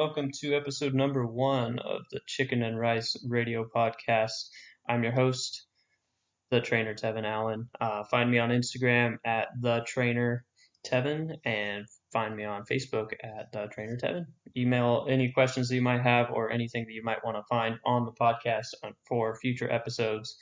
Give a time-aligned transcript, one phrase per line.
[0.00, 4.48] welcome to episode number one of the Chicken and Rice Radio Podcast.
[4.88, 5.66] I'm your host,
[6.50, 7.68] the trainer Tevin Allen.
[7.78, 10.46] Uh, find me on Instagram at the trainer
[10.86, 14.24] Tevin and find me on Facebook at the trainer Tevin.
[14.56, 17.78] Email any questions that you might have or anything that you might want to find
[17.84, 18.68] on the podcast
[19.06, 20.34] for future episodes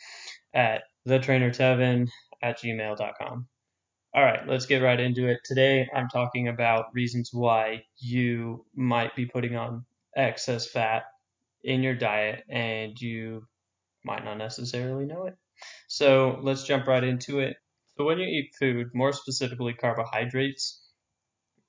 [0.54, 2.06] at the trainer Tevin
[2.44, 3.48] at gmail.com.
[4.18, 5.38] All right, let's get right into it.
[5.44, 9.84] Today, I'm talking about reasons why you might be putting on
[10.16, 11.04] excess fat
[11.62, 13.46] in your diet and you
[14.04, 15.36] might not necessarily know it.
[15.86, 17.58] So, let's jump right into it.
[17.96, 20.82] So, when you eat food, more specifically carbohydrates,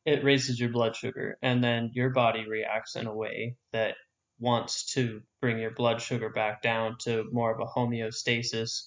[0.07, 3.93] it raises your blood sugar, and then your body reacts in a way that
[4.39, 8.85] wants to bring your blood sugar back down to more of a homeostasis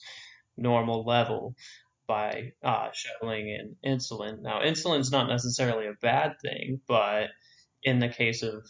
[0.56, 1.55] normal level
[2.06, 4.42] by uh, shuttling in insulin.
[4.42, 7.28] Now, insulin's not necessarily a bad thing, but
[7.83, 8.67] in the case of,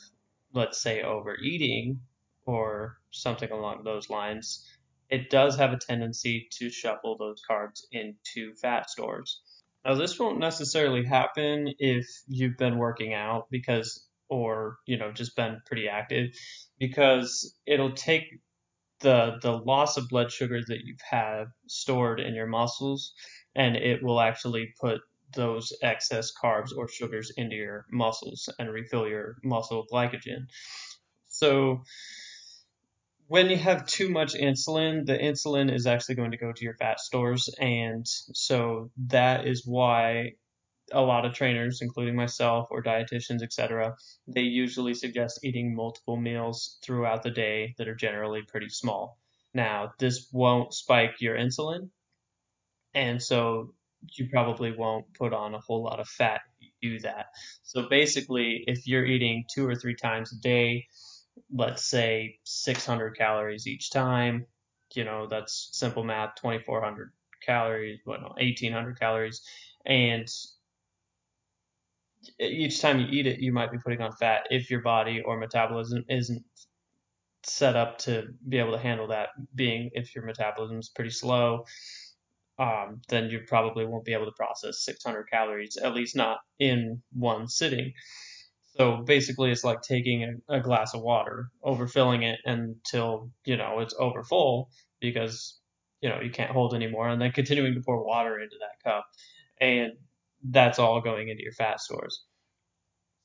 [0.54, 2.00] let's say, overeating
[2.44, 4.66] or something along those lines,
[5.08, 9.42] it does have a tendency to shuffle those carbs into fat stores.
[9.84, 15.36] Now, this won't necessarily happen if you've been working out because, or, you know, just
[15.36, 16.30] been pretty active
[16.78, 18.24] because it'll take
[19.02, 23.12] the the loss of blood sugar that you've had stored in your muscles,
[23.54, 25.00] and it will actually put
[25.34, 30.46] those excess carbs or sugars into your muscles and refill your muscle glycogen.
[31.28, 31.82] So
[33.28, 36.76] when you have too much insulin, the insulin is actually going to go to your
[36.76, 40.32] fat stores, and so that is why
[40.92, 46.78] a lot of trainers, including myself or dietitians, etc., they usually suggest eating multiple meals
[46.82, 49.18] throughout the day that are generally pretty small.
[49.54, 51.90] Now, this won't spike your insulin,
[52.94, 53.74] and so
[54.14, 57.26] you probably won't put on a whole lot of fat if you do that.
[57.62, 60.86] So basically, if you're eating two or three times a day,
[61.52, 64.46] let's say 600 calories each time,
[64.94, 67.12] you know, that's simple math, 2400
[67.44, 69.42] calories, well, no, 1800 calories,
[69.86, 70.28] and
[72.38, 75.38] each time you eat it, you might be putting on fat if your body or
[75.38, 76.44] metabolism isn't
[77.44, 79.30] set up to be able to handle that.
[79.54, 81.64] Being if your metabolism is pretty slow,
[82.58, 87.02] um, then you probably won't be able to process 600 calories, at least not in
[87.12, 87.92] one sitting.
[88.76, 93.80] So basically, it's like taking a, a glass of water, overfilling it until you know
[93.80, 95.58] it's overfull because
[96.00, 99.04] you know you can't hold anymore, and then continuing to pour water into that cup,
[99.60, 99.92] and
[100.42, 102.24] that's all going into your fat stores.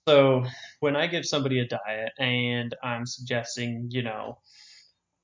[0.07, 0.45] So
[0.79, 4.39] when I give somebody a diet and I'm suggesting, you know,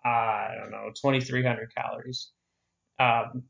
[0.04, 2.32] I don't know, 2,300 calories.
[3.00, 3.44] Um,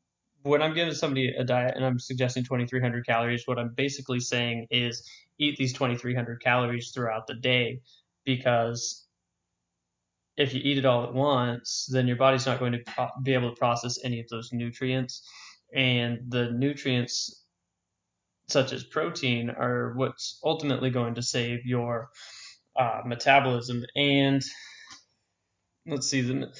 [0.43, 4.67] when I'm giving somebody a diet and I'm suggesting 2,300 calories, what I'm basically saying
[4.69, 5.09] is
[5.39, 7.81] eat these 2,300 calories throughout the day
[8.25, 9.07] because
[10.37, 13.49] if you eat it all at once, then your body's not going to be able
[13.49, 15.27] to process any of those nutrients.
[15.73, 17.42] And the nutrients
[18.53, 22.09] such as protein, are what's ultimately going to save your
[22.79, 23.83] uh, metabolism.
[23.95, 24.41] And
[25.85, 26.53] let's see, the,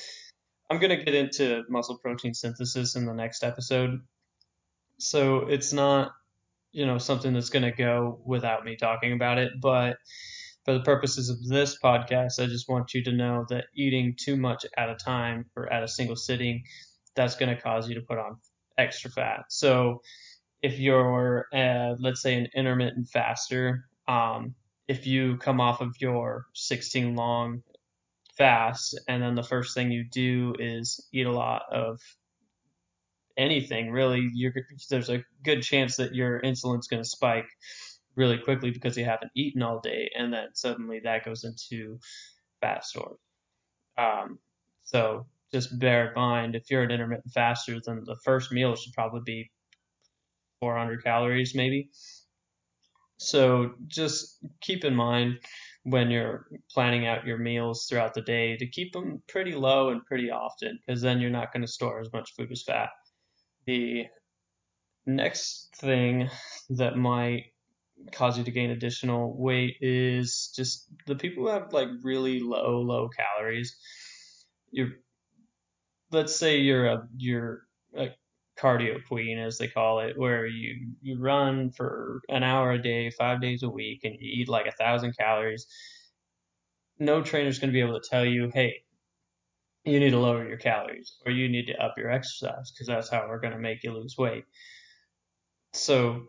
[0.70, 4.02] I'm going to get into muscle protein synthesis in the next episode.
[5.00, 6.12] So it's not,
[6.72, 9.54] you know, something that's going to go without me talking about it.
[9.62, 9.98] But
[10.66, 14.36] for the purposes of this podcast, I just want you to know that eating too
[14.36, 16.64] much at a time or at a single sitting,
[17.16, 18.38] that's going to cause you to put on
[18.78, 19.46] extra fat.
[19.50, 20.02] So
[20.64, 24.56] if you're, uh, let's say, an intermittent faster, um,
[24.88, 27.62] if you come off of your 16 long
[28.38, 32.00] fast and then the first thing you do is eat a lot of
[33.38, 34.32] anything, really,
[34.90, 37.50] there's a good chance that your insulin's going to spike
[38.16, 42.00] really quickly because you haven't eaten all day, and then suddenly that goes into
[42.62, 43.18] fat stores.
[43.98, 44.40] Um,
[44.84, 48.94] so just bear in mind if you're an intermittent faster, then the first meal should
[48.94, 49.52] probably be
[50.64, 51.90] 400 calories maybe.
[53.18, 55.40] So just keep in mind
[55.84, 60.06] when you're planning out your meals throughout the day to keep them pretty low and
[60.06, 62.88] pretty often because then you're not going to store as much food as fat.
[63.66, 64.06] The
[65.06, 66.30] next thing
[66.70, 67.48] that might
[68.14, 72.80] cause you to gain additional weight is just the people who have like really low
[72.80, 73.76] low calories.
[74.72, 74.94] You're
[76.12, 77.64] let's say you're a you're
[77.98, 78.08] a
[78.64, 83.10] cardio queen, as they call it, where you, you run for an hour a day,
[83.10, 85.68] five days a week, and you eat like a thousand calories,
[87.00, 88.84] no trainer's going to be able to tell you, hey,
[89.84, 93.10] you need to lower your calories or you need to up your exercise because that's
[93.10, 94.46] how we're going to make you lose weight.
[95.74, 96.24] So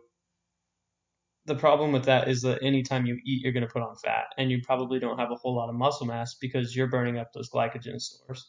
[1.45, 4.25] the problem with that is that anytime you eat, you're going to put on fat,
[4.37, 7.31] and you probably don't have a whole lot of muscle mass because you're burning up
[7.31, 8.45] those glycogen stores,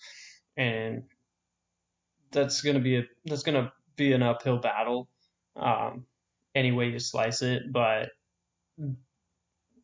[0.56, 1.02] and
[2.36, 5.08] that's to be a that's to be an uphill battle,
[5.56, 6.04] um,
[6.54, 7.62] any way you slice it.
[7.72, 8.10] But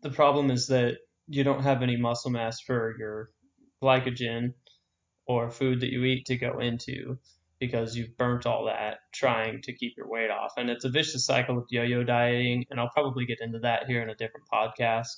[0.02, 3.30] the problem is that you don't have any muscle mass for your
[3.82, 4.52] glycogen
[5.26, 7.18] or food that you eat to go into
[7.58, 10.52] because you've burnt all that trying to keep your weight off.
[10.56, 13.86] And it's a vicious cycle of yo yo dieting, and I'll probably get into that
[13.86, 15.08] here in a different podcast.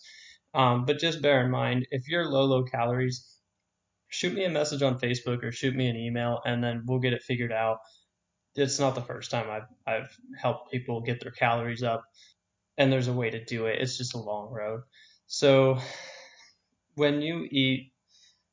[0.54, 3.33] Um, but just bear in mind if you're low, low calories,
[4.14, 7.12] shoot me a message on Facebook or shoot me an email, and then we'll get
[7.12, 7.78] it figured out.
[8.54, 12.04] It's not the first time I've, I've helped people get their calories up,
[12.78, 13.80] and there's a way to do it.
[13.80, 14.82] It's just a long road.
[15.26, 15.78] So
[16.94, 17.92] when you eat,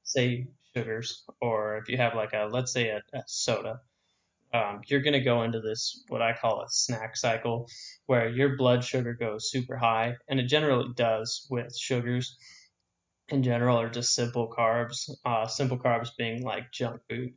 [0.04, 3.82] say, sugars, or if you have like a, let's say, a, a soda,
[4.54, 7.70] um, you're going to go into this, what I call a snack cycle,
[8.08, 12.36] where your blood sugar goes super high, and it generally does with sugars
[13.32, 15.10] in general are just simple carbs.
[15.26, 17.34] Uh, simple carbs being like junk food,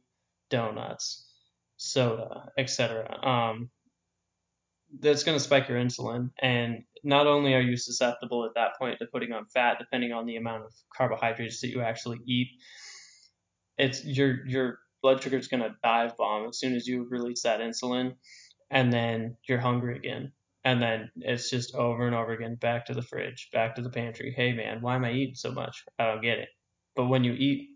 [0.50, 1.26] donuts,
[1.76, 3.08] soda, etc.
[3.24, 3.70] Um,
[5.00, 8.98] that's going to spike your insulin, and not only are you susceptible at that point
[8.98, 12.48] to putting on fat, depending on the amount of carbohydrates that you actually eat,
[13.78, 17.42] it's your your blood sugar is going to dive bomb as soon as you release
[17.42, 18.14] that insulin,
[18.70, 20.32] and then you're hungry again.
[20.64, 23.90] And then it's just over and over again, back to the fridge, back to the
[23.90, 24.32] pantry.
[24.34, 25.84] Hey man, why am I eating so much?
[25.98, 26.48] I don't get it.
[26.96, 27.68] But when you eat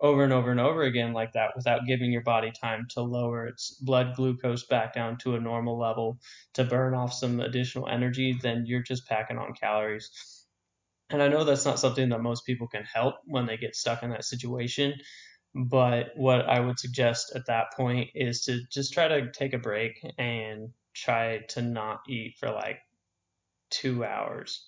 [0.00, 3.46] over and over and over again like that without giving your body time to lower
[3.46, 6.18] its blood glucose back down to a normal level
[6.54, 10.46] to burn off some additional energy, then you're just packing on calories.
[11.10, 14.02] And I know that's not something that most people can help when they get stuck
[14.02, 14.94] in that situation.
[15.54, 19.58] But what I would suggest at that point is to just try to take a
[19.58, 20.68] break and
[21.02, 22.78] try to not eat for like
[23.70, 24.64] two hours.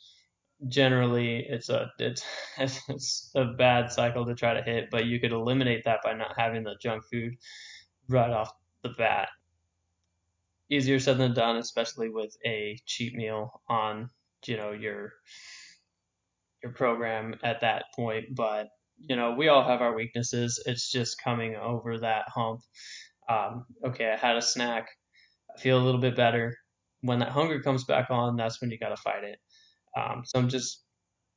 [0.68, 2.24] Generally, it's a it's
[2.58, 6.38] it's a bad cycle to try to hit, but you could eliminate that by not
[6.38, 7.34] having the junk food
[8.08, 9.28] right off the bat.
[10.70, 14.10] Easier said than done, especially with a cheat meal on
[14.46, 15.14] you know your
[16.62, 18.34] your program at that point.
[18.34, 18.68] But
[18.98, 20.62] you know, we all have our weaknesses.
[20.66, 22.60] It's just coming over that hump.
[23.28, 24.88] Um, okay, I had a snack.
[25.58, 26.56] Feel a little bit better.
[27.02, 29.38] When that hunger comes back on, that's when you got to fight it.
[29.99, 30.85] Um, so I'm just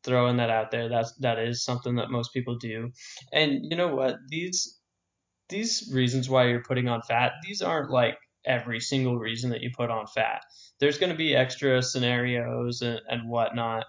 [0.03, 0.89] throwing that out there.
[0.89, 2.91] That's that is something that most people do.
[3.31, 4.17] And you know what?
[4.29, 4.79] These
[5.49, 9.71] these reasons why you're putting on fat, these aren't like every single reason that you
[9.75, 10.41] put on fat.
[10.79, 13.85] There's going to be extra scenarios and, and whatnot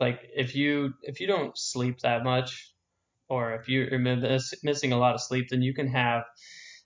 [0.00, 2.72] like if you if you don't sleep that much
[3.28, 6.22] or if you're miss, missing a lot of sleep then you can have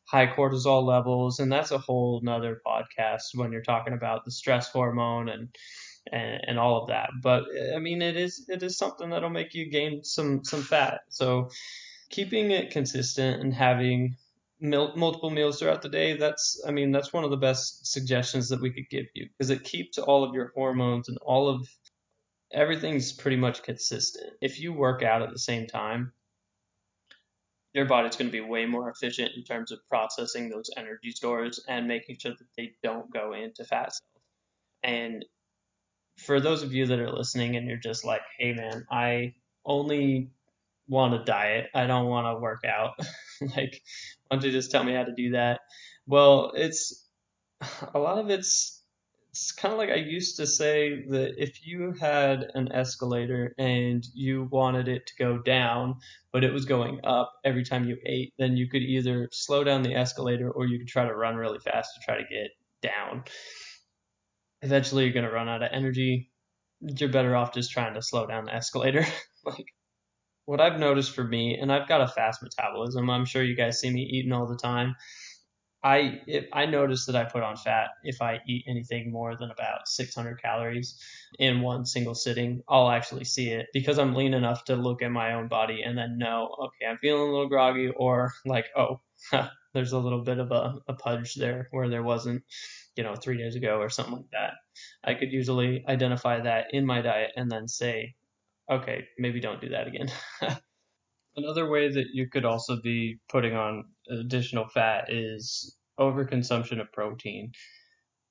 [0.04, 4.70] high cortisol levels and that's a whole nother podcast when you're talking about the stress
[4.70, 5.48] hormone and
[6.10, 7.44] and, and all of that but
[7.74, 11.48] i mean it is it is something that'll make you gain some some fat so
[12.10, 14.16] keeping it consistent and having
[14.60, 18.48] mil- multiple meals throughout the day that's i mean that's one of the best suggestions
[18.48, 21.66] that we could give you because it keeps all of your hormones and all of
[22.52, 24.32] everything's pretty much consistent.
[24.40, 26.12] If you work out at the same time,
[27.74, 31.60] your body's going to be way more efficient in terms of processing those energy stores
[31.68, 34.02] and making sure that they don't go into fat cells.
[34.82, 35.24] And
[36.18, 40.30] for those of you that are listening and you're just like, hey man, I only
[40.88, 42.94] want to diet, I don't want to work out.
[43.56, 43.80] like,
[44.28, 45.60] why don't you just tell me how to do that?
[46.06, 47.08] Well, it's
[47.94, 48.81] a lot of it's
[49.32, 54.06] it's kind of like I used to say that if you had an escalator and
[54.12, 55.96] you wanted it to go down,
[56.32, 59.82] but it was going up every time you ate, then you could either slow down
[59.82, 62.50] the escalator or you could try to run really fast to try to get
[62.82, 63.24] down.
[64.60, 66.30] Eventually, you're going to run out of energy.
[66.80, 69.06] You're better off just trying to slow down the escalator.
[69.46, 69.64] like,
[70.44, 73.80] what I've noticed for me, and I've got a fast metabolism, I'm sure you guys
[73.80, 74.94] see me eating all the time.
[75.84, 76.20] I
[76.52, 80.40] I notice that I put on fat if I eat anything more than about 600
[80.40, 81.00] calories
[81.38, 82.62] in one single sitting.
[82.68, 85.98] I'll actually see it because I'm lean enough to look at my own body and
[85.98, 89.00] then know, okay, I'm feeling a little groggy, or like, oh,
[89.74, 92.44] there's a little bit of a, a pudge there where there wasn't,
[92.96, 94.54] you know, three days ago or something like that.
[95.04, 98.14] I could usually identify that in my diet and then say,
[98.70, 100.10] okay, maybe don't do that again.
[101.36, 107.52] Another way that you could also be putting on additional fat is overconsumption of protein.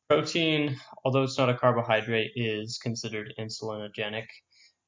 [0.08, 4.28] Protein, although it's not a carbohydrate, is considered insulinogenic,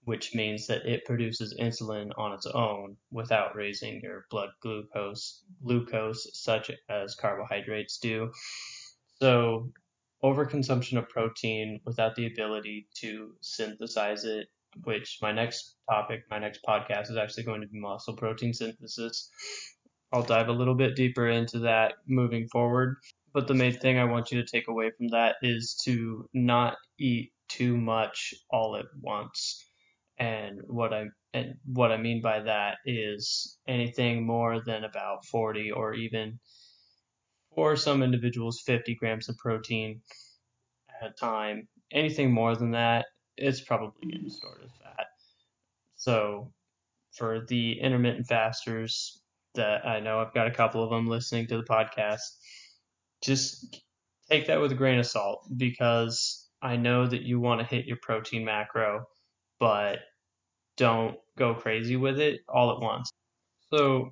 [0.04, 6.28] which means that it produces insulin on its own without raising your blood glucose, glucose
[6.34, 8.32] such as carbohydrates do.
[9.22, 9.72] So
[10.24, 14.48] overconsumption of protein without the ability to synthesize it,
[14.84, 19.30] which my next topic, my next podcast is actually going to be muscle protein synthesis.
[20.12, 22.98] I'll dive a little bit deeper into that moving forward.
[23.34, 26.76] But the main thing I want you to take away from that is to not
[27.00, 29.66] eat too much all at once.
[30.20, 35.72] And what I and what I mean by that is anything more than about 40
[35.72, 36.40] or even
[37.56, 40.02] for some individuals 50 grams of protein
[41.02, 41.68] at a time.
[41.92, 43.06] Anything more than that,
[43.38, 45.08] it's probably getting stored as fat.
[45.96, 46.52] So
[47.14, 49.22] for the intermittent fasters
[49.56, 52.22] that I know I've got a couple of them listening to the podcast,
[53.22, 53.82] just
[54.30, 57.86] take that with a grain of salt because I know that you want to hit
[57.86, 59.06] your protein macro,
[59.60, 60.00] but
[60.78, 63.12] don't go crazy with it all at once.
[63.74, 64.12] So,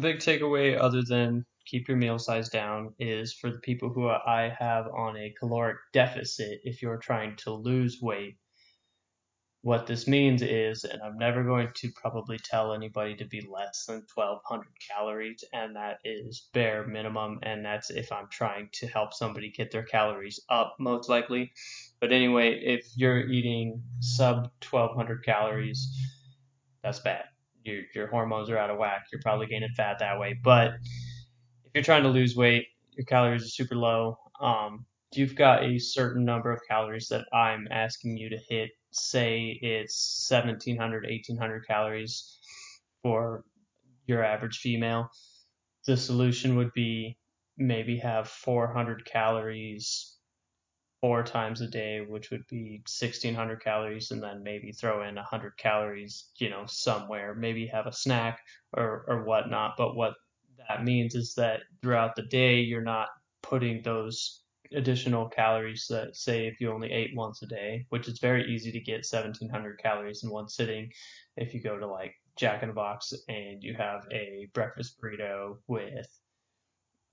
[0.00, 4.54] big takeaway other than keep your meal size down is for the people who I
[4.58, 8.36] have on a caloric deficit if you're trying to lose weight
[9.62, 13.84] what this means is, and I'm never going to probably tell anybody to be less
[13.86, 19.12] than 1200 calories, and that is bare minimum, and that's if I'm trying to help
[19.12, 21.52] somebody get their calories up, most likely.
[22.00, 25.94] But anyway, if you're eating sub 1200 calories,
[26.82, 27.24] that's bad.
[27.64, 29.04] Your, your hormones are out of whack.
[29.12, 30.38] You're probably gaining fat that way.
[30.42, 30.70] But
[31.66, 34.16] if you're trying to lose weight, your calories are super low.
[34.40, 39.58] Um, you've got a certain number of calories that I'm asking you to hit say
[39.62, 42.38] it's 1700, 1800 calories
[43.02, 43.44] for
[44.06, 45.10] your average female,
[45.86, 47.16] the solution would be
[47.56, 50.16] maybe have 400 calories
[51.00, 55.56] four times a day, which would be 1600 calories, and then maybe throw in 100
[55.56, 57.34] calories, you know, somewhere.
[57.34, 58.40] Maybe have a snack
[58.76, 59.74] or, or whatnot.
[59.78, 60.14] But what
[60.68, 63.08] that means is that throughout the day, you're not
[63.42, 64.42] putting those
[64.74, 68.72] additional calories that say if you only ate once a day, which is very easy
[68.72, 70.90] to get 1700 calories in one sitting.
[71.36, 75.56] If you go to like Jack in the Box and you have a breakfast burrito
[75.66, 76.06] with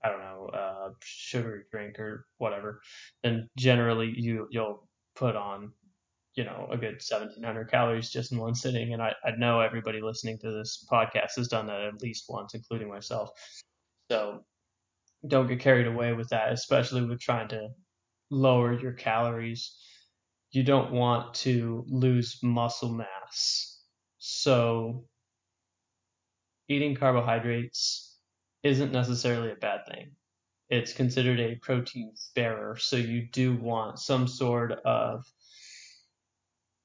[0.04, 2.80] I don't know, uh, sugary drink or whatever,
[3.22, 4.86] then generally you you'll
[5.16, 5.72] put on
[6.34, 8.92] you know a good 1700 calories just in one sitting.
[8.92, 12.54] And I, I know everybody listening to this podcast has done that at least once
[12.54, 13.30] including myself.
[14.10, 14.44] So
[15.26, 17.68] don't get carried away with that, especially with trying to
[18.30, 19.76] lower your calories.
[20.50, 23.82] You don't want to lose muscle mass.
[24.18, 25.04] So,
[26.68, 28.16] eating carbohydrates
[28.62, 30.12] isn't necessarily a bad thing.
[30.68, 35.24] It's considered a protein sparer, so you do want some sort of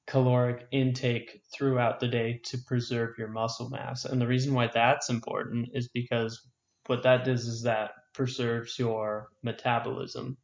[0.06, 4.04] caloric intake throughout the day to preserve your muscle mass.
[4.04, 6.40] And the reason why that's important is because
[6.86, 10.38] what that does is that preserves your metabolism.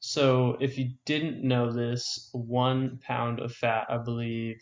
[0.00, 4.60] So if you didn't know this, one pound of fat, I believe,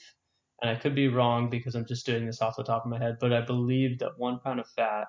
[0.61, 2.99] and I could be wrong because I'm just doing this off the top of my
[2.99, 5.09] head, but I believe that one pound of fat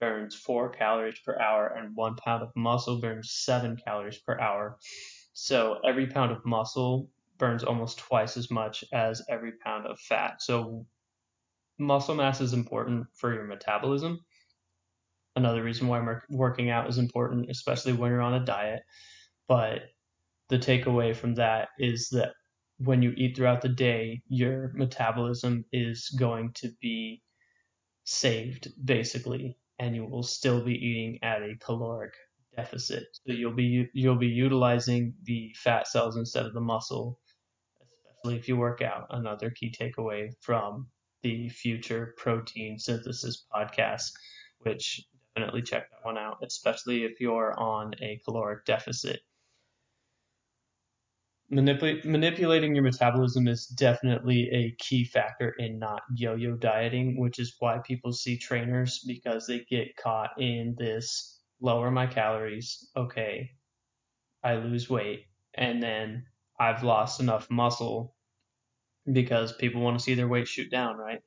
[0.00, 4.78] burns four calories per hour and one pound of muscle burns seven calories per hour.
[5.34, 7.08] So every pound of muscle
[7.38, 10.42] burns almost twice as much as every pound of fat.
[10.42, 10.86] So
[11.78, 14.20] muscle mass is important for your metabolism
[15.36, 18.82] another reason why working out is important, especially when you're on a diet.
[19.48, 19.82] But
[20.48, 22.32] the takeaway from that is that
[22.78, 27.22] when you eat throughout the day, your metabolism is going to be
[28.04, 32.14] saved basically, and you will still be eating at a caloric
[32.56, 33.04] deficit.
[33.12, 37.18] So you'll be you'll be utilizing the fat cells instead of the muscle,
[37.82, 39.06] especially if you work out.
[39.10, 40.88] Another key takeaway from
[41.22, 44.10] the future protein synthesis podcast,
[44.60, 45.02] which
[45.34, 49.20] definitely check that one out, especially if you're on a caloric deficit.
[51.52, 57.38] Manipul- manipulating your metabolism is definitely a key factor in not yo yo dieting, which
[57.40, 63.50] is why people see trainers because they get caught in this lower my calories, okay,
[64.44, 66.26] I lose weight, and then
[66.58, 68.16] I've lost enough muscle
[69.12, 71.20] because people want to see their weight shoot down, right?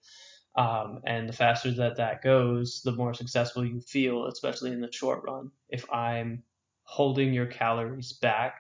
[0.56, 4.92] Um, and the faster that that goes, the more successful you feel, especially in the
[4.92, 5.52] short run.
[5.70, 6.44] If I'm
[6.84, 8.60] holding your calories back,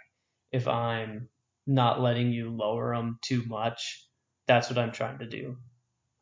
[0.51, 1.29] if I'm
[1.67, 4.07] not letting you lower them too much,
[4.47, 5.55] that's what I'm trying to do.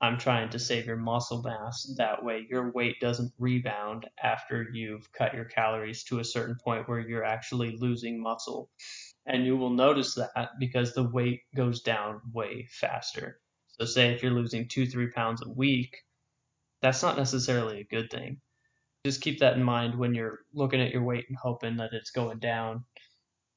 [0.01, 1.93] I'm trying to save your muscle mass.
[1.97, 6.89] That way, your weight doesn't rebound after you've cut your calories to a certain point
[6.89, 8.69] where you're actually losing muscle.
[9.27, 13.39] And you will notice that because the weight goes down way faster.
[13.81, 16.03] So say if you're losing two, three pounds a week,
[16.83, 18.39] that's not necessarily a good thing.
[19.03, 22.11] Just keep that in mind when you're looking at your weight and hoping that it's
[22.11, 22.85] going down.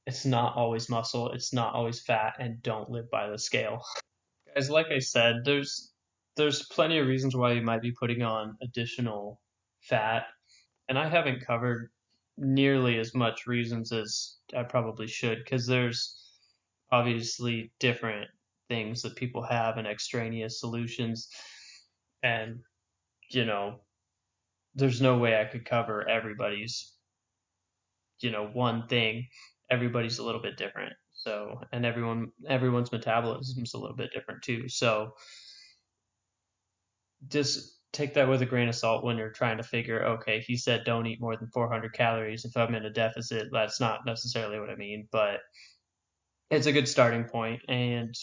[0.06, 3.82] it's not always muscle, it's not always fat, and don't live by the scale.
[4.54, 5.92] Guys, like I said, there's
[6.36, 9.42] there's plenty of reasons why you might be putting on additional
[9.82, 10.24] fat,
[10.88, 11.90] and I haven't covered
[12.38, 16.18] nearly as much reasons as I probably should because there's
[16.90, 18.30] obviously different
[18.68, 21.28] things that people have and extraneous solutions.
[22.22, 22.60] And
[23.30, 23.80] you know
[24.74, 26.92] there's no way I could cover everybody's
[28.20, 29.26] you know one thing.
[29.70, 30.92] Everybody's a little bit different.
[31.12, 34.68] So and everyone everyone's metabolism is a little bit different too.
[34.68, 35.12] So
[37.28, 40.56] just take that with a grain of salt when you're trying to figure okay he
[40.56, 42.44] said don't eat more than 400 calories.
[42.44, 45.40] If i'm in a deficit that's not necessarily what i mean but
[46.50, 47.62] it's a good starting point.
[47.68, 48.14] And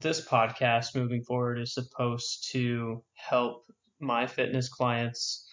[0.00, 3.64] this podcast moving forward is supposed to help
[4.00, 5.48] my fitness clients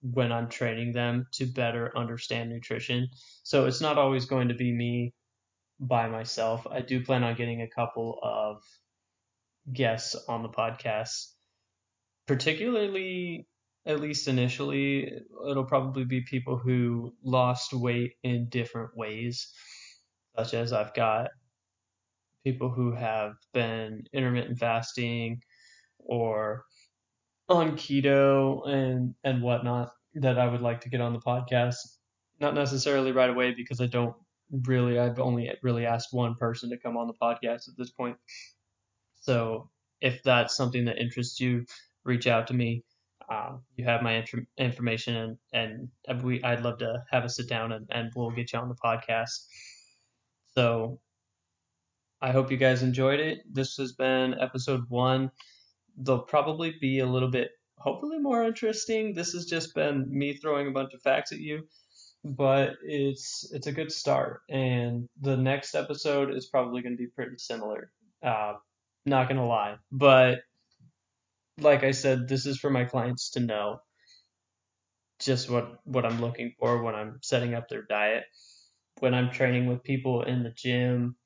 [0.00, 3.08] when I'm training them to better understand nutrition.
[3.42, 5.12] So it's not always going to be me
[5.80, 6.66] by myself.
[6.70, 8.62] I do plan on getting a couple of
[9.72, 11.32] guests on the podcast,
[12.26, 13.46] particularly,
[13.86, 15.10] at least initially,
[15.50, 19.52] it'll probably be people who lost weight in different ways,
[20.36, 21.28] such as I've got
[22.48, 25.42] people who have been intermittent fasting
[25.98, 26.64] or
[27.48, 31.76] on keto and and whatnot that I would like to get on the podcast.
[32.40, 34.16] Not necessarily right away because I don't
[34.66, 38.16] really I've only really asked one person to come on the podcast at this point.
[39.20, 39.68] So
[40.00, 41.66] if that's something that interests you,
[42.04, 42.82] reach out to me.
[43.30, 47.46] Um, you have my int- information and, and we I'd love to have a sit
[47.46, 49.44] down and, and we'll get you on the podcast.
[50.54, 50.98] So
[52.20, 53.38] I hope you guys enjoyed it.
[53.50, 55.30] This has been episode one.
[55.96, 59.14] They'll probably be a little bit, hopefully, more interesting.
[59.14, 61.68] This has just been me throwing a bunch of facts at you,
[62.24, 64.40] but it's it's a good start.
[64.50, 67.90] And the next episode is probably going to be pretty similar.
[68.22, 68.54] Uh,
[69.06, 70.40] not gonna lie, but
[71.60, 73.78] like I said, this is for my clients to know
[75.20, 78.24] just what what I'm looking for when I'm setting up their diet.
[79.00, 81.16] When I'm training with people in the gym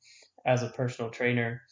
[0.47, 1.63] as a personal trainer,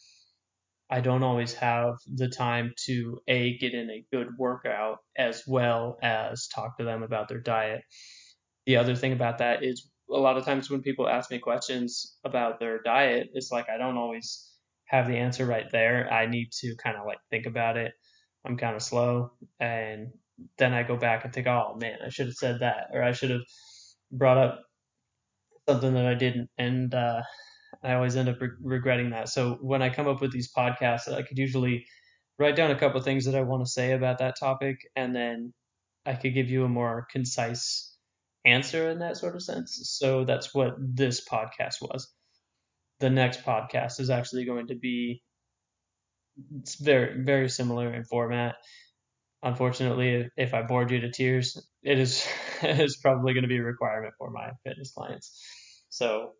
[0.89, 5.97] I don't always have the time to a get in a good workout as well
[6.03, 7.83] as talk to them about their diet.
[8.65, 12.17] The other thing about that is a lot of times when people ask me questions
[12.25, 14.51] about their diet, it's like I don't always
[14.85, 16.11] have the answer right there.
[16.11, 17.93] I need to kind of like think about it.
[18.45, 20.09] I'm kind of slow and
[20.57, 23.13] then I go back and think, "Oh man, I should have said that or I
[23.13, 23.43] should have
[24.11, 24.63] brought up
[25.67, 27.21] something that I didn't." And uh
[27.83, 29.29] I always end up re- regretting that.
[29.29, 31.85] So when I come up with these podcasts, I could usually
[32.37, 35.15] write down a couple of things that I want to say about that topic, and
[35.15, 35.53] then
[36.05, 37.95] I could give you a more concise
[38.45, 39.79] answer in that sort of sense.
[39.99, 42.11] So that's what this podcast was.
[42.99, 45.23] The next podcast is actually going to be
[46.59, 48.55] it's very very similar in format.
[49.43, 52.27] Unfortunately, if I bored you to tears, it is
[52.61, 55.39] it is probably going to be a requirement for my fitness clients.
[55.89, 56.31] So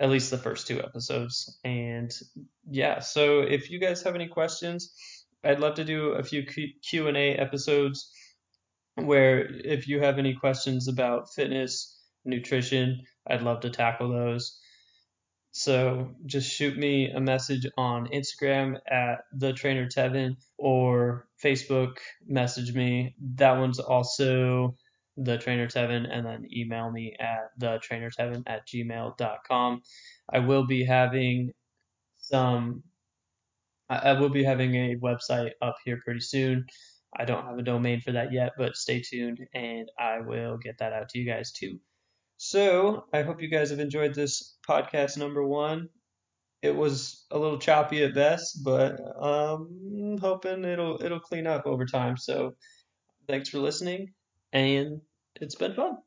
[0.00, 1.58] at least the first two episodes.
[1.62, 2.10] And
[2.68, 4.92] yeah, so if you guys have any questions,
[5.44, 8.10] I'd love to do a few Q and A episodes
[8.96, 14.58] where if you have any questions about fitness, nutrition, I'd love to tackle those.
[15.52, 22.74] So just shoot me a message on Instagram at the trainer Tevin or Facebook message
[22.74, 23.14] me.
[23.36, 24.76] That one's also
[25.16, 29.82] the trainer Tevin and then email me at the trainer Tevin at gmail.com.
[30.32, 31.52] I will be having
[32.18, 32.82] some
[33.88, 36.64] I will be having a website up here pretty soon.
[37.16, 40.78] I don't have a domain for that yet, but stay tuned and I will get
[40.78, 41.80] that out to you guys too.
[42.36, 45.88] So I hope you guys have enjoyed this podcast number one.
[46.62, 51.84] It was a little choppy at best, but um hoping it'll it'll clean up over
[51.84, 52.16] time.
[52.16, 52.54] So
[53.26, 54.14] thanks for listening
[54.52, 55.00] and
[55.36, 55.98] it's been fun.